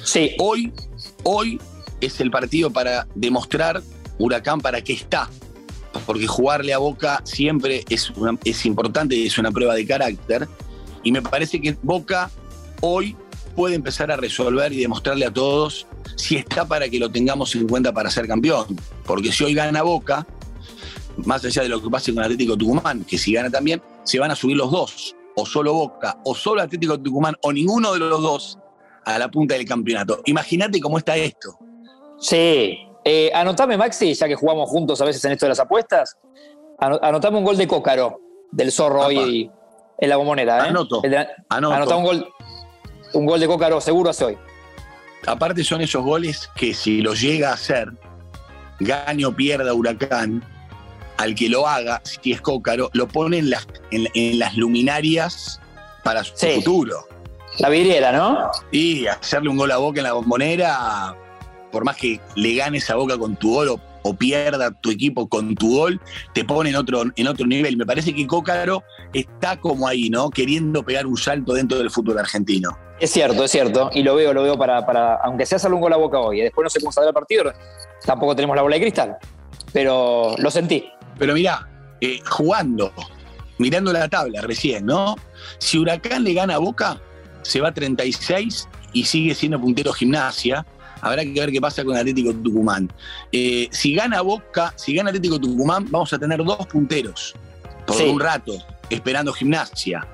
Sí. 0.03 0.35
Hoy, 0.39 0.71
hoy 1.23 1.59
es 2.01 2.19
el 2.19 2.31
partido 2.31 2.71
para 2.71 3.07
demostrar 3.15 3.81
Huracán 4.17 4.61
para 4.61 4.81
qué 4.81 4.93
está 4.93 5.29
porque 6.05 6.27
jugarle 6.27 6.73
a 6.73 6.77
Boca 6.77 7.21
siempre 7.23 7.85
es, 7.89 8.11
es 8.43 8.65
importante 8.65 9.15
y 9.15 9.27
es 9.27 9.37
una 9.37 9.51
prueba 9.51 9.75
de 9.75 9.85
carácter. 9.85 10.47
Y 11.03 11.11
me 11.11 11.21
parece 11.21 11.61
que 11.61 11.77
Boca 11.81 12.29
hoy 12.81 13.15
puede 13.55 13.75
empezar 13.75 14.11
a 14.11 14.17
resolver 14.17 14.73
y 14.73 14.81
demostrarle 14.81 15.25
a 15.25 15.31
todos 15.31 15.85
si 16.15 16.35
está 16.35 16.65
para 16.65 16.89
que 16.89 16.99
lo 16.99 17.11
tengamos 17.11 17.55
en 17.55 17.67
cuenta 17.67 17.93
para 17.93 18.09
ser 18.09 18.27
campeón. 18.27 18.79
Porque 19.05 19.31
si 19.31 19.43
hoy 19.43 19.53
gana 19.53 19.83
Boca, 19.83 20.25
más 21.17 21.43
allá 21.45 21.63
de 21.63 21.69
lo 21.69 21.81
que 21.81 21.89
pase 21.89 22.13
con 22.13 22.23
Atlético 22.23 22.57
Tucumán, 22.57 23.03
que 23.03 23.17
si 23.17 23.33
gana 23.33 23.49
también, 23.49 23.81
se 24.03 24.19
van 24.19 24.31
a 24.31 24.35
subir 24.35 24.57
los 24.57 24.71
dos, 24.71 25.15
o 25.35 25.45
solo 25.45 25.73
Boca, 25.73 26.19
o 26.25 26.35
solo 26.35 26.61
Atlético 26.61 26.99
Tucumán, 26.99 27.35
o 27.41 27.51
ninguno 27.51 27.93
de 27.93 27.99
los 27.99 28.21
dos 28.21 28.59
a 29.05 29.17
la 29.17 29.29
punta 29.29 29.55
del 29.55 29.65
campeonato. 29.65 30.21
Imagínate 30.25 30.79
cómo 30.79 30.97
está 30.97 31.15
esto. 31.15 31.57
Sí, 32.19 32.77
eh, 33.03 33.31
anotame, 33.33 33.77
Maxi, 33.77 34.13
ya 34.13 34.27
que 34.27 34.35
jugamos 34.35 34.69
juntos 34.69 35.01
a 35.01 35.05
veces 35.05 35.23
en 35.25 35.33
esto 35.33 35.45
de 35.45 35.49
las 35.49 35.59
apuestas. 35.59 36.17
Anotame 36.79 37.37
un 37.37 37.43
gol 37.43 37.57
de 37.57 37.67
Cócaro, 37.67 38.19
del 38.51 38.71
Zorro 38.71 39.01
hoy 39.01 39.49
en 39.97 40.09
la 40.09 40.17
bombonera. 40.17 40.65
¿eh? 40.65 40.69
Anoto. 40.69 41.01
Anotame 41.49 41.97
un 41.97 42.03
gol, 42.03 42.33
un 43.13 43.25
gol 43.25 43.39
de 43.39 43.47
Cócaro 43.47 43.81
seguro 43.81 44.09
hace 44.09 44.25
hoy. 44.25 44.37
Aparte 45.25 45.63
son 45.63 45.81
esos 45.81 46.03
goles 46.03 46.49
que 46.55 46.73
si 46.73 47.01
lo 47.01 47.13
llega 47.13 47.51
a 47.51 47.53
hacer, 47.53 47.91
gane 48.79 49.25
o 49.25 49.33
pierda 49.33 49.73
Huracán, 49.73 50.43
al 51.17 51.35
que 51.35 51.49
lo 51.49 51.67
haga, 51.67 52.01
si 52.03 52.31
es 52.31 52.41
Cócaro, 52.41 52.89
lo 52.93 53.07
pone 53.07 53.37
en 53.37 53.49
las, 53.49 53.67
en, 53.91 54.39
las 54.39 54.55
luminarias 54.57 55.59
para 56.03 56.23
su 56.23 56.35
futuro. 56.35 57.07
La 57.59 57.69
vidriera, 57.69 58.11
¿no? 58.11 58.49
Y 58.71 59.05
hacerle 59.05 59.49
un 59.49 59.57
gol 59.57 59.71
a 59.71 59.77
boca 59.77 59.99
en 59.99 60.05
la 60.05 60.13
bombonera 60.13 61.15
por 61.73 61.83
más 61.83 61.97
que 61.97 62.21
le 62.35 62.53
ganes 62.53 62.89
a 62.91 62.95
Boca 62.95 63.17
con 63.17 63.35
tu 63.35 63.57
oro, 63.57 63.79
o 64.03 64.13
pierda 64.13 64.69
tu 64.71 64.91
equipo 64.91 65.27
con 65.27 65.55
tu 65.55 65.77
gol, 65.77 65.99
te 66.33 66.45
pone 66.45 66.69
en 66.69 66.75
otro, 66.75 67.03
en 67.15 67.27
otro 67.27 67.47
nivel. 67.47 67.75
Me 67.77 67.85
parece 67.85 68.13
que 68.13 68.27
Cócaro 68.27 68.83
está 69.11 69.59
como 69.59 69.87
ahí, 69.87 70.09
¿no? 70.09 70.29
Queriendo 70.29 70.83
pegar 70.83 71.07
un 71.07 71.17
salto 71.17 71.53
dentro 71.53 71.79
del 71.79 71.89
fútbol 71.89 72.19
argentino. 72.19 72.77
Es 72.99 73.09
cierto, 73.09 73.43
es 73.43 73.51
cierto. 73.51 73.89
Y 73.93 74.03
lo 74.03 74.15
veo, 74.15 74.33
lo 74.33 74.43
veo 74.43 74.57
para, 74.57 74.85
para 74.85 75.15
aunque 75.15 75.45
sea 75.45 75.55
hacerle 75.55 75.75
un 75.75 75.81
gol 75.81 75.93
a 75.93 75.97
boca 75.97 76.19
hoy, 76.19 76.41
y 76.41 76.43
después 76.43 76.63
no 76.63 76.69
sé 76.69 76.79
cómo 76.79 76.91
saldrá 76.91 77.09
el 77.09 77.15
partido, 77.15 77.51
tampoco 78.05 78.35
tenemos 78.35 78.55
la 78.55 78.61
bola 78.61 78.75
de 78.75 78.81
cristal. 78.81 79.17
Pero 79.71 80.35
lo 80.37 80.51
sentí. 80.51 80.85
Pero 81.17 81.33
mirá, 81.33 81.67
eh, 82.01 82.19
jugando, 82.29 82.91
mirando 83.57 83.93
la 83.93 84.07
tabla 84.09 84.41
recién, 84.41 84.85
¿no? 84.85 85.15
Si 85.59 85.77
Huracán 85.77 86.23
le 86.23 86.33
gana 86.33 86.55
a 86.55 86.57
Boca, 86.59 86.99
se 87.41 87.61
va 87.61 87.69
a 87.69 87.73
36 87.73 88.67
y 88.93 89.05
sigue 89.05 89.35
siendo 89.35 89.59
puntero 89.59 89.93
gimnasia. 89.93 90.65
Habrá 91.01 91.23
que 91.23 91.33
ver 91.33 91.51
qué 91.51 91.59
pasa 91.59 91.83
con 91.83 91.97
Atlético 91.97 92.33
Tucumán. 92.33 92.91
Eh, 93.31 93.67
si 93.71 93.93
gana 93.93 94.21
Boca, 94.21 94.73
si 94.77 94.93
gana 94.95 95.09
Atlético 95.09 95.39
Tucumán, 95.39 95.85
vamos 95.91 96.13
a 96.13 96.19
tener 96.19 96.43
dos 96.43 96.65
punteros 96.67 97.33
por 97.85 97.97
Sí. 97.97 98.03
un 98.03 98.19
rato, 98.19 98.53
esperando 98.89 99.33
gimnasia. 99.33 100.07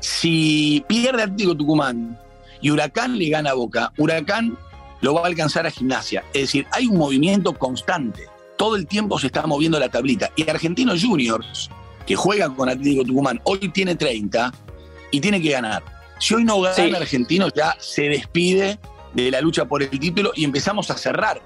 Si 0.00 0.84
pierde 0.88 1.22
Atlético 1.22 1.54
Tucumán 1.54 2.18
y 2.60 2.70
Huracán 2.70 3.18
le 3.18 3.28
gana 3.28 3.50
a 3.50 3.54
Boca, 3.54 3.92
Huracán 3.98 4.56
lo 5.02 5.14
va 5.14 5.22
a 5.22 5.26
alcanzar 5.26 5.66
a 5.66 5.70
gimnasia. 5.70 6.24
Es 6.32 6.42
decir, 6.42 6.66
hay 6.70 6.86
un 6.86 6.96
movimiento 6.96 7.52
constante. 7.52 8.26
Todo 8.56 8.76
el 8.76 8.86
tiempo 8.86 9.18
se 9.18 9.26
está 9.26 9.46
moviendo 9.46 9.78
la 9.78 9.88
tablita. 9.88 10.30
Y 10.36 10.48
Argentinos 10.48 11.02
Juniors, 11.02 11.70
que 12.06 12.16
juega 12.16 12.54
con 12.54 12.68
Atlético 12.68 13.04
Tucumán, 13.04 13.40
hoy 13.44 13.68
tiene 13.70 13.94
30 13.94 14.52
y 15.10 15.20
tiene 15.20 15.40
que 15.40 15.50
ganar. 15.50 15.82
Si 16.18 16.34
hoy 16.34 16.44
no 16.44 16.60
gana 16.60 16.74
Sí. 16.74 16.94
Argentinos, 16.94 17.52
ya 17.54 17.76
se 17.78 18.08
despide 18.08 18.78
de 19.14 19.30
la 19.30 19.40
lucha 19.40 19.64
por 19.64 19.82
el 19.82 19.90
título 19.90 20.32
y 20.34 20.44
empezamos 20.44 20.90
a 20.90 20.96
cerrar 20.96 21.40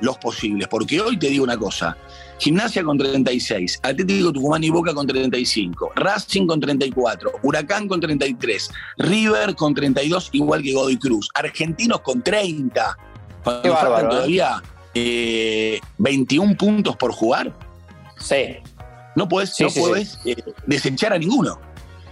los 0.00 0.18
posibles. 0.18 0.68
Porque 0.68 1.00
hoy 1.00 1.18
te 1.18 1.28
digo 1.28 1.44
una 1.44 1.56
cosa: 1.56 1.96
Gimnasia 2.38 2.82
con 2.84 2.98
36, 2.98 3.80
Atlético 3.82 4.32
Tucumán 4.32 4.62
y 4.64 4.70
Boca 4.70 4.92
con 4.92 5.06
35, 5.06 5.92
Racing 5.96 6.46
con 6.46 6.60
34, 6.60 7.32
Huracán 7.42 7.88
con 7.88 8.00
33, 8.00 8.70
River 8.98 9.54
con 9.54 9.74
32, 9.74 10.30
igual 10.32 10.62
que 10.62 10.74
Godoy 10.74 10.98
Cruz, 10.98 11.28
Argentinos 11.34 12.00
con 12.00 12.22
30. 12.22 12.98
Cuando 13.42 13.62
Qué 13.62 13.70
faltan 13.70 14.06
¿eh? 14.06 14.08
todavía 14.08 14.62
eh, 14.94 15.80
21 15.98 16.56
puntos 16.56 16.96
por 16.96 17.12
jugar, 17.12 17.52
Sí. 18.18 18.56
no 19.16 19.28
puedes, 19.28 19.54
Sí, 19.54 19.64
no 19.64 19.70
sí, 19.70 19.80
podés, 19.80 20.18
eh, 20.24 20.36
desechar 20.66 21.12
a 21.12 21.18
ninguno. 21.18 21.58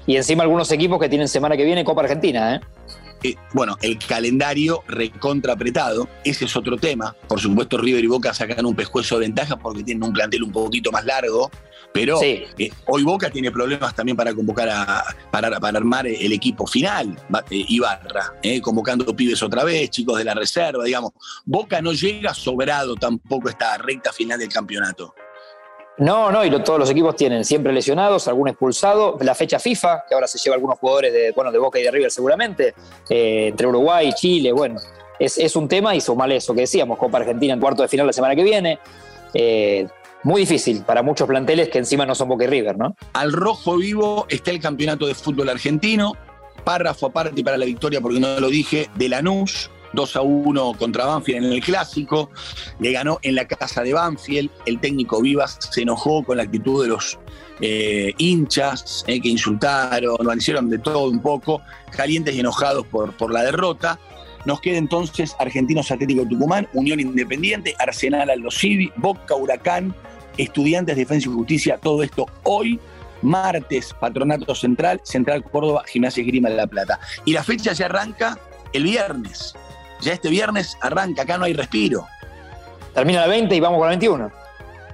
Y 0.07 0.17
encima 0.17 0.43
algunos 0.43 0.71
equipos 0.73 0.99
que 0.99 1.09
tienen 1.09 1.29
semana 1.29 1.57
que 1.57 1.65
viene 1.65 1.85
Copa 1.85 2.03
Argentina, 2.03 2.57
¿eh? 2.57 2.61
Eh, 3.23 3.35
bueno, 3.53 3.77
el 3.83 3.99
calendario 3.99 4.83
recontra 4.89 5.53
apretado, 5.53 6.09
ese 6.25 6.47
es 6.47 6.57
otro 6.57 6.77
tema. 6.77 7.15
Por 7.29 7.39
supuesto, 7.41 7.77
River 7.79 8.03
y 8.05 8.07
Boca 8.07 8.33
sacan 8.33 8.65
un 8.65 8.75
pescuezo 8.75 9.17
de 9.19 9.27
ventaja 9.27 9.57
porque 9.57 9.83
tienen 9.83 10.05
un 10.05 10.13
plantel 10.13 10.43
un 10.43 10.53
poquito 10.53 10.91
más 10.91 11.05
largo, 11.05 11.51
pero 11.93 12.17
Sí. 12.19 12.45
eh, 12.59 12.71
hoy 12.87 13.03
Boca 13.03 13.31
tiene 13.31 13.51
problemas 13.51 13.95
también 13.95 14.17
para 14.17 14.33
convocar 14.35 14.69
a, 14.71 15.05
para, 15.31 15.59
para 15.61 15.79
armar 15.79 16.07
el 16.07 16.33
equipo 16.33 16.67
final, 16.67 17.17
eh, 17.51 17.65
Ibarra, 17.69 18.35
eh, 18.43 18.61
convocando 18.61 19.15
pibes 19.15 19.43
otra 19.43 19.65
vez, 19.65 19.91
chicos 19.91 20.17
de 20.19 20.25
la 20.25 20.35
reserva, 20.35 20.85
digamos. 20.85 21.13
Boca 21.45 21.83
no 21.83 21.93
llega 21.93 22.33
sobrado 22.33 22.95
tampoco 22.95 23.49
esta 23.49 23.77
recta 23.79 24.13
final 24.13 24.39
del 24.39 24.49
campeonato. 24.49 25.15
No, 26.01 26.33
no, 26.33 26.43
y 26.43 26.51
todos 26.63 26.79
los 26.79 26.89
equipos 26.89 27.15
tienen 27.15 27.45
siempre 27.45 27.75
lesionados, 27.75 28.27
algún 28.27 28.49
expulsado. 28.49 29.19
La 29.21 29.35
fecha 29.35 29.59
FIFA, 29.59 30.05
que 30.09 30.15
ahora 30.15 30.27
se 30.27 30.39
lleva 30.39 30.55
algunos 30.55 30.79
jugadores 30.79 31.13
de, 31.13 31.33
bueno, 31.33 31.53
de 31.53 31.59
Boca 31.59 31.79
y 31.79 31.83
de 31.83 31.91
River 31.91 32.11
seguramente, 32.11 32.75
eh, 33.11 33.49
entre 33.49 33.67
Uruguay 33.67 34.09
y 34.09 34.13
Chile, 34.15 34.51
bueno, 34.51 34.81
es, 35.19 35.37
es 35.37 35.55
un 35.57 35.69
tema 35.69 35.95
y 35.95 36.01
sumale 36.01 36.37
eso 36.37 36.55
que 36.55 36.63
decíamos, 36.63 36.97
Copa 36.97 37.19
Argentina 37.19 37.53
en 37.53 37.61
cuarto 37.61 37.83
de 37.83 37.89
final 37.89 38.07
la 38.07 38.15
semana 38.15 38.35
que 38.35 38.43
viene. 38.43 38.79
Eh, 39.35 39.87
muy 40.23 40.41
difícil 40.41 40.83
para 40.85 41.03
muchos 41.03 41.29
planteles 41.29 41.69
que 41.69 41.79
encima 41.79 42.07
no 42.07 42.15
son 42.15 42.29
Boca 42.29 42.45
y 42.45 42.47
River, 42.47 42.79
¿no? 42.79 42.97
Al 43.13 43.33
rojo 43.33 43.77
vivo 43.77 44.25
está 44.31 44.51
el 44.53 44.61
campeonato 44.61 45.07
de 45.07 45.15
fútbol 45.15 45.51
argentino. 45.51 46.15
Párrafo 46.65 47.09
aparte 47.09 47.45
para 47.45 47.59
la 47.59 47.67
victoria, 47.67 48.01
porque 48.01 48.21
no 48.21 48.41
lo 48.41 48.49
dije, 48.49 48.89
de 48.95 49.09
Lanús. 49.11 49.71
2 49.93 50.17
a 50.17 50.23
1 50.23 50.75
contra 50.75 51.07
Banfield 51.07 51.45
en 51.45 51.53
el 51.53 51.61
clásico. 51.63 52.31
Le 52.79 52.93
ganó 52.93 53.19
en 53.23 53.35
la 53.35 53.47
casa 53.47 53.83
de 53.83 53.93
Banfield. 53.93 54.51
El 54.67 54.81
técnico 54.81 55.21
Vivas 55.21 55.59
se 55.71 55.83
enojó 55.83 56.25
con 56.25 56.37
la 56.37 56.45
actitud 56.45 56.83
de 56.83 56.89
los 56.89 57.19
eh, 57.61 58.15
hinchas 58.17 59.05
eh, 59.07 59.21
que 59.21 59.29
insultaron, 59.29 60.17
lo 60.21 60.35
hicieron 60.35 60.71
de 60.71 60.79
todo 60.79 61.11
un 61.11 61.21
poco, 61.21 61.61
calientes 61.91 62.35
y 62.35 62.41
enojados 62.41 62.87
por, 62.87 63.13
por 63.13 63.33
la 63.33 63.43
derrota. 63.43 63.99
Nos 64.47 64.61
queda 64.61 64.79
entonces 64.79 65.37
Argentinos 65.39 65.91
Atlético 65.91 66.27
Tucumán, 66.27 66.67
Unión 66.73 67.01
Independiente, 67.01 67.75
Arsenal 67.79 68.31
Aldo 68.31 68.51
Civi, 68.51 68.91
Boca 68.97 69.35
Huracán, 69.35 69.95
Estudiantes 70.39 70.97
Defensa 70.97 71.29
y 71.29 71.33
Justicia, 71.33 71.79
todo 71.79 72.03
esto 72.03 72.27
hoy, 72.45 72.81
martes, 73.21 73.95
Patronato 74.01 74.55
Central, 74.55 75.01
Central 75.05 75.45
Córdoba, 75.45 75.85
Gimnasia 75.87 76.25
Grima 76.25 76.49
de 76.49 76.57
la 76.57 76.67
Plata. 76.67 76.99
Y 77.27 77.35
la 77.35 77.45
fecha 77.45 77.75
se 77.75 77.85
arranca 77.85 78.39
el 78.73 78.85
viernes. 78.85 79.55
Ya 80.01 80.13
este 80.13 80.29
viernes 80.29 80.77
arranca, 80.81 81.23
acá 81.23 81.39
no 81.39 81.45
hay 81.45 81.53
respiro. 81.53 82.07
Termina 82.95 83.21
la 83.21 83.27
20 83.29 83.55
y 83.55 83.61
vamos 83.61 83.79
con 83.79 83.87
la 83.87 83.91
21. 83.91 84.31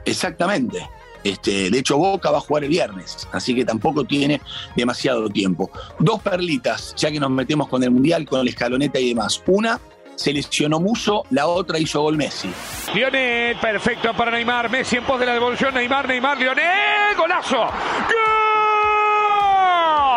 Exactamente. 0.05 0.89
Este, 1.25 1.71
de 1.71 1.79
hecho, 1.79 1.97
Boca 1.99 2.31
va 2.31 2.39
a 2.39 2.41
jugar 2.41 2.63
el 2.63 2.71
viernes, 2.71 3.27
así 3.33 3.53
que 3.53 3.65
tampoco 3.65 4.05
tiene 4.05 4.41
demasiado 4.77 5.29
tiempo. 5.29 5.71
Dos 5.99 6.23
perlitas, 6.23 6.95
ya 6.97 7.11
que 7.11 7.19
nos 7.19 7.31
metemos 7.31 7.69
con 7.69 7.83
el 7.83 7.91
Mundial, 7.91 8.27
con 8.27 8.45
la 8.45 8.51
escaloneta 8.51 9.01
y 9.01 9.09
demás. 9.09 9.43
Una, 9.47 9.81
se 10.15 10.33
lesionó 10.33 10.79
Muso, 10.81 11.25
la 11.31 11.49
otra 11.49 11.79
hizo 11.79 12.01
gol 12.01 12.17
Messi. 12.17 12.49
Lionel, 12.95 13.57
perfecto 13.57 14.15
para 14.15 14.31
Neymar. 14.31 14.71
Messi 14.71 14.97
en 14.97 15.05
pos 15.05 15.19
de 15.19 15.27
la 15.27 15.35
devolución. 15.35 15.75
Neymar, 15.75 16.09
Neymar, 16.09 16.39
Lionel. 16.39 17.17
Golazo. 17.17 17.67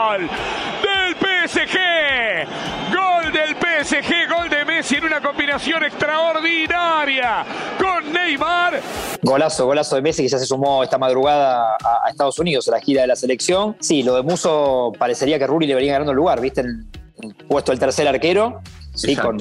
Gol 0.10 0.30
del 0.84 1.16
PSG. 1.16 1.78
Gol 2.94 3.32
del 3.32 3.56
PSG. 3.56 4.30
Gol 4.30 4.50
de 4.50 4.59
Messi 4.90 4.96
en 4.96 5.04
una 5.06 5.22
combinación 5.22 5.84
extraordinaria 5.84 7.46
con 7.78 8.12
Neymar. 8.12 8.82
Golazo, 9.22 9.66
golazo 9.68 9.96
de 9.96 10.02
Messi 10.02 10.24
que 10.24 10.30
ya 10.30 10.40
se 10.40 10.46
sumó 10.46 10.84
esta 10.84 10.98
madrugada 10.98 11.76
a, 11.84 12.08
a 12.08 12.10
Estados 12.10 12.40
Unidos 12.40 12.68
a 12.68 12.72
la 12.72 12.80
gira 12.82 13.02
de 13.02 13.08
la 13.08 13.16
selección. 13.16 13.76
Sí, 13.80 14.02
lo 14.04 14.16
de 14.16 14.24
Muso 14.24 14.92
parecería 14.98 15.38
que 15.38 15.46
Rulli 15.46 15.68
le 15.68 15.76
venía 15.76 15.94
ganando 15.94 16.12
el 16.12 16.18
lugar, 16.18 16.42
¿viste? 16.42 16.62
En 16.62 16.88
el 17.22 17.36
puesto 17.36 17.72
del 17.72 17.80
tercer 17.80 18.08
arquero, 18.08 18.62
sí, 18.96 19.16
con- 19.16 19.38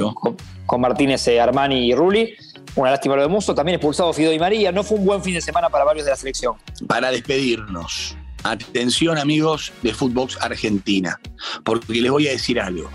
con 0.66 0.80
Martínez, 0.80 1.26
eh, 1.28 1.40
Armani 1.40 1.88
y 1.88 1.94
Rulli. 1.94 2.34
Una 2.74 2.90
lástima 2.90 3.16
lo 3.16 3.22
de 3.22 3.28
Muso, 3.28 3.54
también 3.54 3.76
expulsado 3.76 4.12
Fido 4.12 4.32
y 4.32 4.38
María. 4.38 4.70
No 4.70 4.82
fue 4.84 4.98
un 4.98 5.06
buen 5.06 5.22
fin 5.22 5.32
de 5.34 5.40
semana 5.40 5.70
para 5.70 5.84
varios 5.84 6.04
de 6.04 6.10
la 6.10 6.16
selección. 6.16 6.56
Para 6.86 7.10
despedirnos, 7.10 8.16
atención 8.44 9.16
amigos 9.16 9.72
de 9.82 9.94
Footbox 9.94 10.36
Argentina, 10.42 11.18
porque 11.64 11.94
les 11.94 12.10
voy 12.10 12.28
a 12.28 12.32
decir 12.32 12.60
algo 12.60 12.90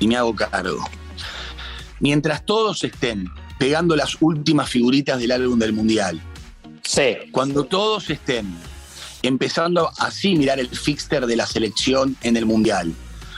y 0.00 0.08
me 0.08 0.16
hago 0.16 0.34
cargo. 0.34 0.84
Mientras 2.02 2.44
todos 2.44 2.84
estén 2.84 3.30
pegando 3.58 3.96
las 3.96 4.18
últimas 4.20 4.68
figuritas 4.68 5.18
del 5.18 5.32
álbum 5.32 5.58
del 5.58 5.72
Mundial, 5.72 6.20
Sí, 6.82 7.16
cuando 7.30 7.64
todos 7.64 8.10
estén 8.10 8.54
empezando 9.22 9.90
así 9.98 10.34
mirar 10.34 10.58
el 10.58 10.68
fixter 10.68 11.26
de 11.26 11.36
la 11.36 11.46
selección 11.46 12.16
en 12.22 12.36
el 12.36 12.44
Mundial, 12.44 12.92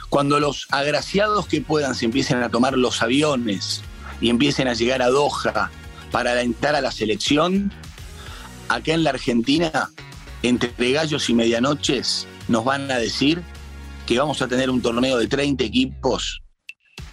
cuando 0.09 0.40
los 0.40 0.66
agraciados 0.71 1.47
que 1.47 1.61
puedan 1.61 1.94
se 1.94 2.06
empiecen 2.06 2.42
a 2.42 2.49
tomar 2.49 2.76
los 2.76 3.02
aviones 3.02 3.83
y 4.21 4.30
empiecen 4.30 4.66
a 4.66 4.75
llegar 4.75 5.02
a 5.02 5.09
Doha 5.09 5.71
para 6.11 6.33
alentar 6.33 6.75
a 6.75 6.80
la 6.80 6.90
selección, 6.90 7.71
acá 8.68 8.94
en 8.94 9.04
la 9.04 9.11
Argentina, 9.11 9.90
entre 10.42 10.92
gallos 10.92 11.28
y 11.28 11.35
medianoches, 11.35 12.26
nos 12.49 12.64
van 12.64 12.90
a 12.90 12.99
decir 12.99 13.42
que 14.06 14.18
vamos 14.18 14.40
a 14.40 14.49
tener 14.49 14.71
un 14.71 14.80
torneo 14.80 15.18
de 15.18 15.26
30 15.26 15.64
equipos, 15.64 16.40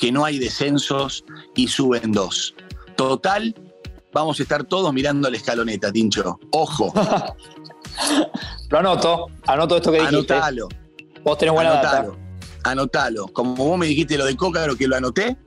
que 0.01 0.11
no 0.11 0.25
hay 0.25 0.39
descensos 0.39 1.23
y 1.55 1.67
suben 1.67 2.11
dos. 2.11 2.55
Total, 2.97 3.53
vamos 4.11 4.39
a 4.39 4.43
estar 4.43 4.63
todos 4.63 4.91
mirando 4.91 5.29
la 5.29 5.37
escaloneta, 5.37 5.91
Tincho. 5.91 6.39
Ojo, 6.51 6.91
lo 8.71 8.79
anoto, 8.79 9.27
anoto 9.45 9.77
esto 9.77 9.91
que 9.91 9.99
dijiste. 9.99 10.33
anotalo, 10.33 10.69
Vos 11.23 11.37
tenés 11.37 11.53
buena 11.53 11.73
anotalo, 11.79 12.17
data. 12.17 12.71
anotalo. 12.71 13.27
Como 13.27 13.53
vos 13.63 13.77
me 13.77 13.85
dijiste 13.85 14.17
lo 14.17 14.25
de 14.25 14.35
Cócaro, 14.35 14.75
que 14.75 14.87
lo 14.87 14.95
anoté, 14.95 15.37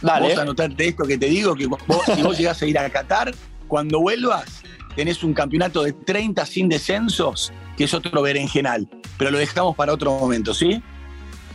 Dale. 0.00 0.28
vos 0.28 0.38
anotate 0.38 0.86
esto 0.86 1.02
que 1.02 1.18
te 1.18 1.26
digo, 1.26 1.56
que 1.56 1.66
vos, 1.66 1.80
si 2.14 2.22
vos 2.22 2.38
llegás 2.38 2.62
a 2.62 2.66
ir 2.66 2.78
a 2.78 2.88
Qatar, 2.88 3.34
cuando 3.66 3.98
vuelvas, 4.00 4.62
tenés 4.94 5.24
un 5.24 5.34
campeonato 5.34 5.82
de 5.82 5.92
30 5.94 6.46
sin 6.46 6.68
descensos, 6.68 7.52
que 7.76 7.82
es 7.84 7.92
otro 7.92 8.22
berenjenal. 8.22 8.88
Pero 9.18 9.32
lo 9.32 9.38
dejamos 9.38 9.74
para 9.74 9.92
otro 9.92 10.16
momento, 10.16 10.54
¿sí? 10.54 10.80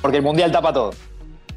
Porque 0.02 0.18
el 0.18 0.24
Mundial 0.24 0.52
tapa 0.52 0.74
todo. 0.74 0.94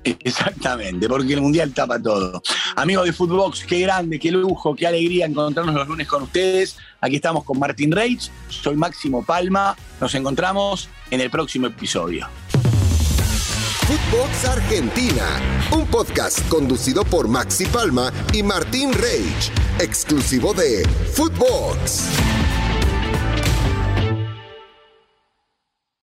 Exactamente, 0.04 1.08
porque 1.08 1.32
el 1.34 1.40
Mundial 1.40 1.72
tapa 1.72 2.00
todo. 2.00 2.42
Amigos 2.76 3.06
de 3.06 3.12
Footbox, 3.12 3.64
qué 3.64 3.80
grande, 3.80 4.18
qué 4.18 4.30
lujo, 4.30 4.74
qué 4.74 4.86
alegría 4.86 5.26
encontrarnos 5.26 5.74
los 5.74 5.88
lunes 5.88 6.06
con 6.06 6.24
ustedes. 6.24 6.76
Aquí 7.00 7.16
estamos 7.16 7.44
con 7.44 7.58
Martín 7.58 7.90
Reich, 7.90 8.30
soy 8.48 8.76
Máximo 8.76 9.24
Palma. 9.24 9.76
Nos 10.00 10.14
encontramos 10.14 10.88
en 11.10 11.20
el 11.20 11.30
próximo 11.30 11.66
episodio. 11.66 12.28
Footbox 13.86 14.44
Argentina, 14.46 15.40
un 15.70 15.86
podcast 15.86 16.46
conducido 16.48 17.04
por 17.04 17.28
Maxi 17.28 17.66
Palma 17.66 18.12
y 18.32 18.42
Martín 18.42 18.92
Rage, 18.94 19.52
exclusivo 19.78 20.54
de 20.54 20.88
Footbox. 21.12 22.33